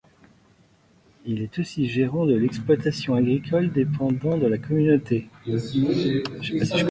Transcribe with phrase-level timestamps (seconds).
[1.27, 5.27] Il est aussi gérant de l’exploitation agricole dépendant de la communauté.